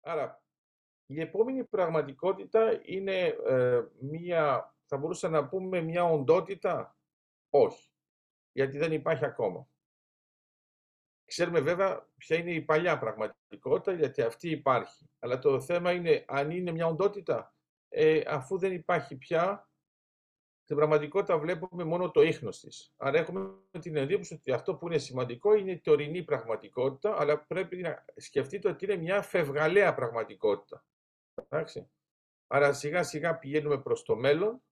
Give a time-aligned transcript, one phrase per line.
[0.00, 0.42] Άρα,
[1.06, 6.96] η επόμενη πραγματικότητα είναι ε, μία, θα μπορούσα να πούμε, μία οντότητα;
[7.50, 7.90] Όχι,
[8.52, 9.68] γιατί δεν υπάρχει ακόμα.
[11.24, 15.10] Ξέρουμε βέβαια ποια είναι η παλιά πραγματικότητα, γιατί αυτή υπάρχει.
[15.18, 17.54] Αλλά το θέμα είναι αν είναι μια οντότητα,
[17.88, 19.69] ε, αφού δεν υπάρχει πια,
[20.70, 22.94] στην πραγματικότητα βλέπουμε μόνο το ίχνος της.
[22.96, 27.76] Άρα έχουμε την εντύπωση ότι αυτό που είναι σημαντικό είναι η τωρινή πραγματικότητα, αλλά πρέπει
[27.76, 30.84] να σκεφτείτε ότι είναι μια φευγαλαία πραγματικότητα.
[31.34, 31.90] Εντάξει.
[32.46, 34.62] Άρα σιγά σιγά πηγαίνουμε προς το μέλλον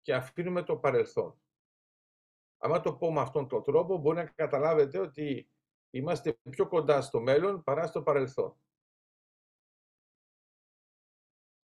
[0.00, 1.42] και αφήνουμε το παρελθόν.
[2.58, 5.50] Αν το πω με αυτόν τον τρόπο, μπορεί να καταλάβετε ότι
[5.90, 8.56] είμαστε πιο κοντά στο μέλλον παρά στο παρελθόν.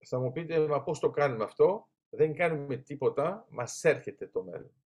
[0.05, 4.83] Θα μου πείτε, μα πώς το κάνουμε αυτό; Δεν κάνουμε τίποτα, μας έρχεται το μέλλον.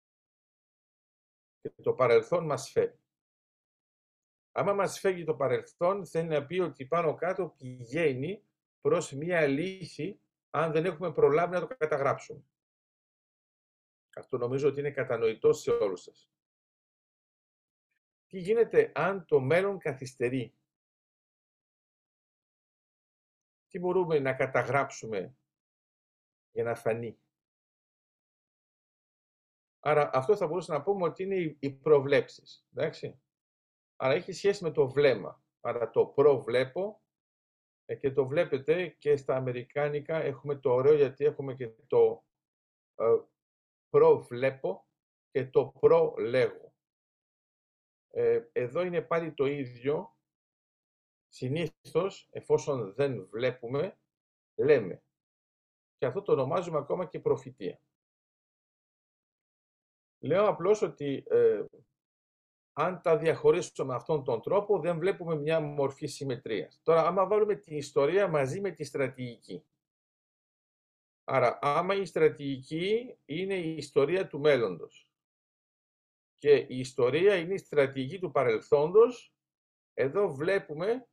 [1.62, 3.00] Και το παρελθόν μας φεύγει.
[4.52, 8.46] Άμα μας φεύγει το παρελθόν, θέλει να πει ότι πάνω κάτω πηγαίνει
[8.82, 12.44] προς μία λύση, αν δεν έχουμε προλάβει να το καταγράψουμε.
[14.16, 16.32] Αυτό νομίζω ότι είναι κατανοητό σε όλους σας.
[18.26, 20.56] Τι γίνεται αν το μέλλον καθυστερεί;
[23.68, 25.36] Τι μπορούμε να καταγράψουμε
[26.52, 27.20] για να φανεί.
[29.80, 32.68] Άρα αυτό θα μπορούσαμε να πούμε ότι είναι οι προβλέψεις.
[32.74, 33.22] Εντάξει.
[33.96, 35.44] Άρα έχει σχέση με το βλέμμα.
[35.62, 37.02] Άρα το προβλέπω
[37.86, 42.26] ε, και το βλέπετε και στα αμερικάνικα έχουμε το ωραίο γιατί έχουμε και το
[42.96, 43.06] ε,
[43.90, 44.88] προβλέπω
[45.32, 46.74] και το προλέγω.
[48.08, 50.16] Ε, εδώ είναι πάλι το ίδιο.
[51.28, 54.00] Συνήθως, εφόσον δεν βλέπουμε,
[54.56, 55.04] λέμε.
[56.02, 57.80] Και αυτό το ονομάζουμε ακόμα και προφητεία.
[60.20, 61.66] Λέω απλώς ότι ε,
[62.74, 66.80] αν τα διαχωρίσουμε με αυτόν τον τρόπο, δεν βλέπουμε μια μορφή συμμετρίας.
[66.84, 69.66] Τώρα, άμα βάλουμε την ιστορία μαζί με τη στρατηγική.
[71.24, 75.10] Άρα, άμα η στρατηγική είναι η ιστορία του μέλλοντος
[76.38, 79.34] και η ιστορία είναι η στρατηγική του παρελθόντος.
[79.94, 81.08] Εδώ βλέπουμε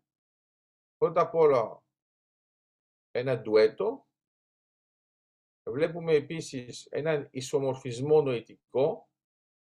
[0.97, 1.83] πρώτα απ' όλα
[3.11, 4.08] ένα ντουέτο.
[5.71, 9.09] Βλέπουμε επίσης έναν ισομορφισμό νοητικό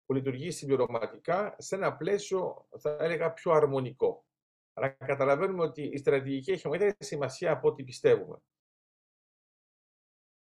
[0.06, 4.26] που λειτουργεί συμπληρωματικά σε ένα πλαίσιο, θα έλεγα, πιο αρμονικό.
[4.74, 8.38] Αλλά καταλαβαίνουμε ότι η στρατηγική έχει μεγαλύτερη σημασία από ό,τι πιστεύουμε.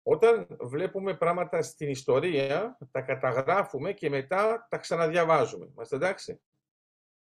[0.03, 5.67] Όταν βλέπουμε πράγματα στην ιστορία, τα καταγράφουμε και μετά τα ξαναδιαβάζουμε.
[5.67, 6.41] Είμαστε εντάξει;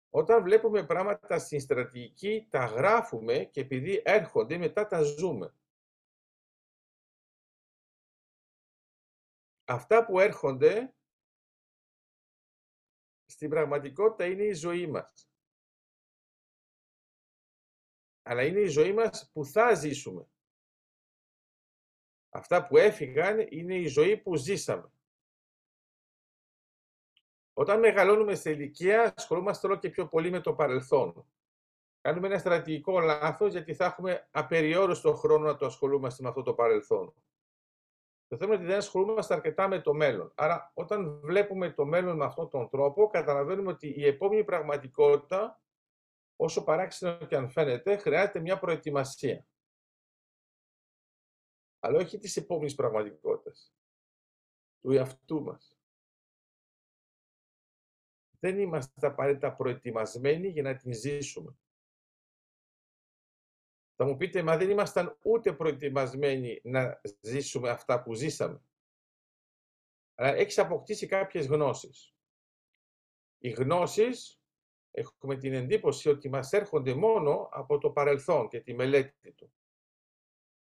[0.10, 5.54] Όταν βλέπουμε πράγματα στην στρατηγική, τα γράφουμε και επειδή έρχονται, μετά τα ζούμε.
[9.66, 10.96] Αυτά που έρχονται,
[13.26, 15.30] στην πραγματικότητα είναι η ζωή μας.
[18.22, 20.28] Αλλά είναι η ζωή μας που θα ζήσουμε.
[22.30, 24.92] Αυτά που έφυγαν είναι η ζωή που ζήσαμε.
[27.54, 31.28] Όταν μεγαλώνουμε σε ηλικία, ασχολούμαστε όλο και πιο πολύ με το παρελθόν.
[32.02, 36.54] Κάνουμε ένα στρατηγικό λάθος, γιατί θα έχουμε απεριόριστο χρόνο να το ασχολούμαστε με αυτό το
[36.54, 37.14] παρελθόν.
[38.28, 40.32] Το θέμα είναι ότι δεν ασχολούμαστε αρκετά με το μέλλον.
[40.36, 45.62] Άρα, όταν βλέπουμε το μέλλον με αυτόν τον τρόπο, καταλαβαίνουμε ότι η επόμενη πραγματικότητα,
[46.36, 49.46] όσο παράξενο και αν φαίνεται, χρειάζεται μια προετοιμασία
[51.86, 53.74] αλλά όχι της επόμενης πραγματικότητας,
[54.80, 55.78] του εαυτού μας.
[58.40, 61.58] Δεν είμαστε απαραίτητα προετοιμασμένοι για να την ζήσουμε.
[63.96, 68.62] Θα μου πείτε, μα δεν ήμασταν ούτε προετοιμασμένοι να ζήσουμε αυτά που ζήσαμε.
[70.16, 72.16] Αλλά έχεις αποκτήσει κάποιες γνώσεις.
[73.38, 74.42] Οι γνώσεις,
[74.92, 79.54] έχουμε την εντύπωση ότι μας έρχονται μόνο από το παρελθόν και τη μελέτη του.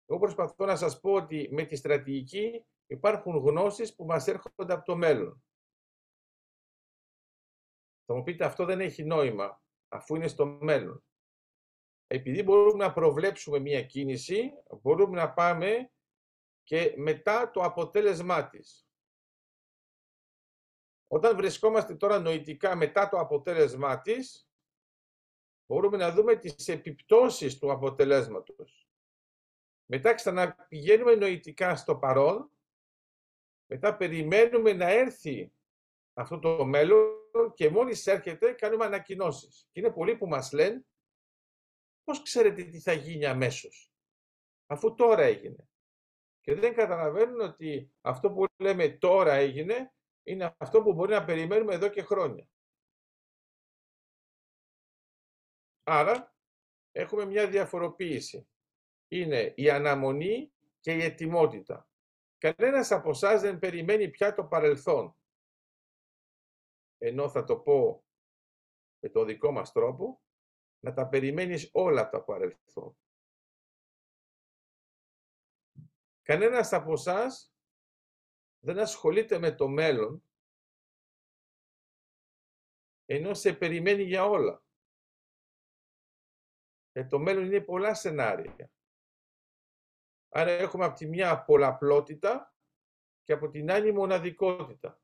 [0.05, 4.85] Εγώ προσπαθώ να σας πω ότι με τη στρατηγική υπάρχουν γνώσεις που μας έρχονται από
[4.85, 5.43] το μέλλον.
[8.05, 11.03] Θα μου πείτε αυτό δεν έχει νόημα, αφού είναι στο μέλλον.
[12.13, 15.91] Επειδή μπορούμε να προβλέψουμε μία κίνηση, μπορούμε να πάμε
[16.63, 18.87] και μετά το αποτέλεσμά της.
[21.07, 24.49] Όταν βρισκόμαστε τώρα νοητικά μετά το αποτέλεσμά της,
[25.65, 28.89] μπορούμε να δούμε τις επιπτώσεις του αποτελέσματος.
[29.85, 32.51] Μετά ξαναπηγαίνουμε νοητικά στο παρόν,
[33.65, 35.53] μετά περιμένουμε να έρθει
[36.13, 39.67] αυτό το μέλλον και μόλις έρχεται κάνουμε ανακοινώσεις.
[39.71, 40.85] Και είναι πολλοί που μας λένε
[42.03, 43.91] πώς ξέρετε τι θα γίνει αμέσως,
[44.65, 45.69] αφού τώρα έγινε;
[46.39, 49.93] Και δεν καταλαβαίνουν ότι αυτό που λέμε τώρα έγινε
[50.23, 52.49] είναι αυτό που μπορεί να περιμένουμε εδώ και χρόνια.
[55.83, 56.35] Άρα
[56.91, 58.47] έχουμε μια διαφοροποίηση.
[59.07, 61.89] είναι η αναμονή και η ετοιμότητα.
[62.37, 65.15] Κανένας από εσάς δεν περιμένει πια το παρελθόν.
[66.97, 68.05] Ενώ θα το πω
[68.99, 70.21] με το δικό μας τρόπο,
[70.83, 72.97] να τα περιμένεις όλα τα παρελθόν.
[76.21, 77.53] Κανένας από εσάς
[78.59, 80.25] δεν ασχολείται με το μέλλον,
[83.05, 84.63] ενώ σε περιμένει για όλα.
[86.91, 88.71] Ε, το μέλλον είναι πολλά σενάρια.
[90.29, 92.55] Άρα έχουμε από τη μια πολλαπλότητα
[93.23, 95.00] και από την άλλη μοναδικότητα.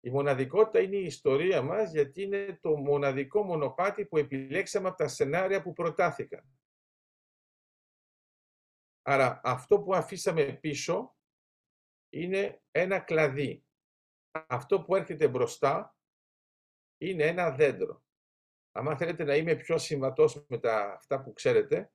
[0.00, 5.08] Η μοναδικότητα είναι η ιστορία μας γιατί είναι το μοναδικό μονοπάτι που επιλέξαμε από τα
[5.08, 6.44] σενάρια που προτάθηκαν.
[9.02, 11.16] Άρα αυτό που αφήσαμε πίσω
[12.08, 13.64] είναι ένα κλαδί.
[14.46, 15.96] Αυτό που έρχεται μπροστά
[16.98, 18.02] είναι ένα δέντρο.
[18.72, 21.92] Αν θέλετε να είμαι πιο συμβατός με τα, αυτά που ξέρετε,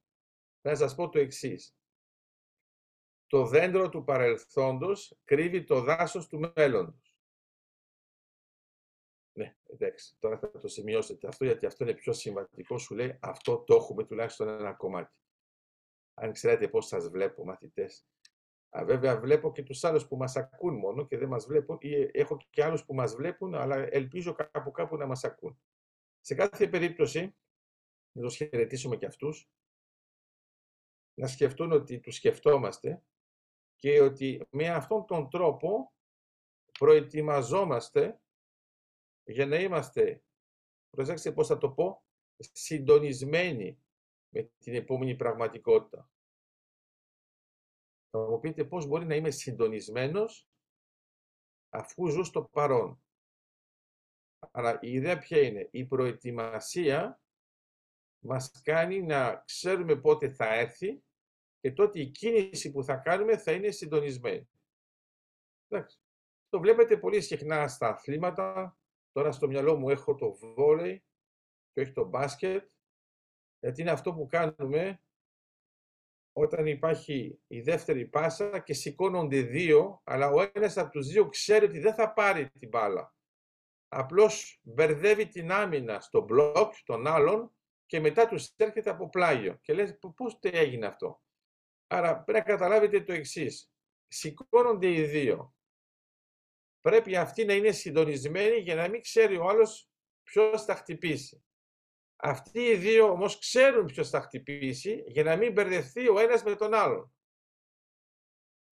[0.61, 1.77] θα σας πω το εξής.
[3.27, 7.04] Το δέντρο του παρελθόντος κρύβει το δάσος του μέλλοντος.
[9.77, 13.57] Ναι, εντάξει, τώρα θα το σημειώσετε αυτό, γιατί αυτό είναι πιο συμβατικό, σου λέει, αυτό
[13.57, 15.15] το έχουμε τουλάχιστον ένα κομμάτι.
[16.13, 18.07] Αν ξέρετε πώς σας βλέπω, μαθητές.
[18.69, 22.09] Α, βέβαια, βλέπω και τους άλλους που μας ακούν μόνο και δεν μας βλέπουν, ή
[22.11, 25.61] έχω και άλλους που μας βλέπουν, αλλά ελπίζω κάπου κάπου να μας ακούν.
[26.21, 27.35] Σε κάθε περίπτωση,
[28.11, 29.49] να τους χαιρετήσουμε και αυτούς,
[31.13, 33.03] να σκεφτούν ότι τους σκεφτόμαστε
[33.75, 35.93] και ότι με αυτόν τον τρόπο
[36.79, 38.19] προετοιμαζόμαστε
[39.25, 40.23] για να είμαστε,
[40.89, 42.03] προσέξτε πώς θα το πω,
[42.37, 43.79] συντονισμένοι
[44.29, 46.09] με την επόμενη πραγματικότητα.
[48.09, 50.49] Θα μου πείτε πώς μπορεί να είμαι συντονισμένος
[51.69, 53.03] αφού ζω στο παρόν.
[54.51, 57.21] Άρα η ιδέα ποια είναι; Η προετοιμασία
[58.19, 61.03] μας κάνει να ξέρουμε πότε θα έρθει
[61.59, 64.49] και τότε η κίνηση που θα κάνουμε θα είναι συντονισμένη.
[65.67, 65.99] Εντάξει.
[66.49, 68.77] Το βλέπετε πολύ συχνά στα αθλήματα.
[69.15, 71.03] Τώρα στο μυαλό μου έχω το βόλεϊ
[71.71, 72.69] και όχι το μπάσκετ.
[73.59, 75.01] Γιατί είναι αυτό που κάνουμε
[76.31, 81.65] όταν υπάρχει η δεύτερη πάσα και σηκώνονται δύο, αλλά ο ένας από τους δύο ξέρει
[81.65, 83.15] ότι δεν θα πάρει την μπάλα.
[83.87, 89.57] Απλώς μπερδεύει την άμυνα στο μπλοκ των άλλων και μετά τους έρχεται από πλάγιο.
[89.61, 91.21] Και λες πώς έγινε αυτό;
[91.87, 93.71] Άρα πρέπει να καταλάβετε το εξής.
[94.07, 95.54] Σηκώνονται οι δύο.
[96.85, 99.89] Πρέπει αυτοί να είναι συντονισμένοι για να μην ξέρει ο άλλος
[100.23, 101.45] ποιος θα χτυπήσει.
[102.15, 106.55] Αυτοί οι δύο όμως ξέρουν ποιος θα χτυπήσει για να μην μπερδευτεί ο ένας με
[106.55, 107.13] τον άλλον.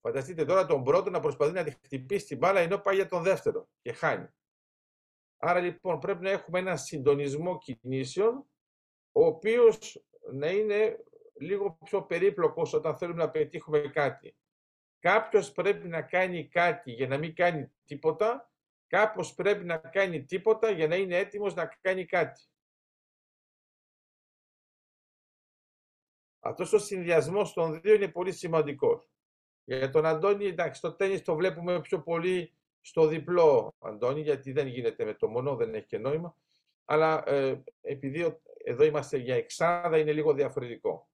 [0.00, 3.22] Φανταστείτε τώρα τον πρώτο να προσπαθεί να τη χτυπήσει την μπάλα ενώ πάει για τον
[3.22, 4.28] δεύτερο και χάνει.
[5.36, 8.46] Άρα λοιπόν πρέπει να έχουμε ένα συντονισμό κινήσεων
[9.12, 14.36] ο οποίος να είναι λίγο πιο περίπλοκος όταν θέλουμε να πετύχουμε κάτι.
[15.04, 18.52] Κάποιος πρέπει να κάνει κάτι για να μην κάνει τίποτα,
[18.86, 22.42] κάποιος πρέπει να κάνει τίποτα για να είναι έτοιμος να κάνει κάτι.
[26.40, 29.10] Αυτός ο συνδυασμός των δύο είναι πολύ σημαντικός.
[29.64, 34.66] Για τον Αντώνη, εντάξει, το τέννις το βλέπουμε πιο πολύ στο διπλό, Αντώνη, γιατί δεν
[34.66, 36.36] γίνεται με το μόνο, δεν έχει και νόημα.
[36.84, 41.08] Αλλά ε, επειδή εδώ είμαστε για εξάδα, είναι λίγο διαφορετικό.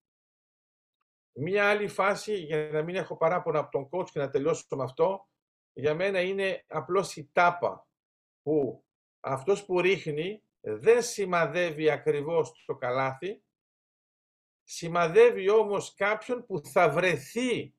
[1.33, 4.83] Μία άλλη φάση, για να μην έχω παράπονα από τον coach και να τελειώσω με
[4.83, 5.29] αυτό,
[5.73, 7.89] για μένα είναι απλώς η τάπα,
[8.43, 8.85] που
[9.21, 13.43] αυτός που ρίχνει δεν σημαδεύει ακριβώς το καλάθι,
[14.63, 17.75] σημαδεύει όμως κάποιον που θα βρεθεί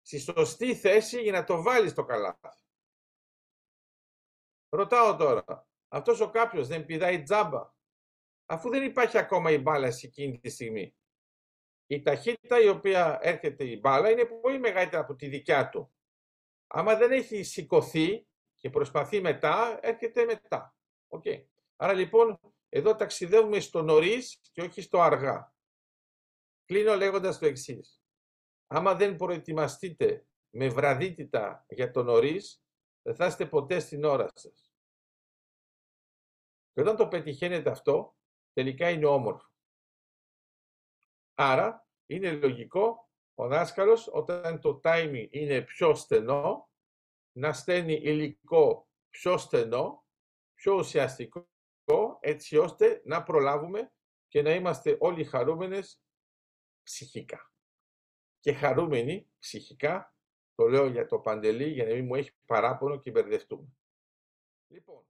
[0.00, 2.48] στη σωστή θέση για να το βάλει στο καλάθι.
[4.68, 7.72] Ρωτάω τώρα, αυτός ο κάποιος δεν πηδάει τζάμπα,
[8.46, 10.96] αφού δεν υπάρχει ακόμα η μπάλα σε εκείνη τη στιγμή.
[11.86, 15.94] Η ταχύτητα η οποία έρχεται η μπάλα είναι πολύ μεγαλύτερη από τη δικιά του.
[16.66, 20.76] Άμα δεν έχει σηκωθεί και προσπαθεί μετά, έρχεται μετά.
[21.08, 21.44] Okay.
[21.76, 25.54] Άρα λοιπόν, εδώ ταξιδεύουμε στο νωρίς και όχι στο αργά.
[26.64, 28.02] Κλείνω λέγοντας το εξής.
[28.66, 32.62] Άμα δεν προετοιμαστείτε με βραδύτητα για το νωρίς,
[33.02, 34.72] δεν θα είστε ποτέ στην ώρα σας.
[36.72, 38.16] Και όταν το πετυχαίνετε αυτό,
[38.52, 39.53] τελικά είναι όμορφο.
[41.34, 46.70] Άρα, είναι λογικό ο δάσκαλος όταν το timing είναι πιο στενό,
[47.32, 50.06] να στέλνει υλικό πιο στενό,
[50.54, 51.48] πιο ουσιαστικό,
[52.20, 53.92] έτσι ώστε να προλάβουμε
[54.28, 56.02] και να είμαστε όλοι χαρούμενες
[56.82, 57.52] ψυχικά.
[58.40, 60.16] Και χαρούμενοι ψυχικά,
[60.54, 63.68] το λέω για το παντελή, για να μην μου έχει παράπονο και μπερδευτούμε.
[64.66, 65.06] Λοιπόν,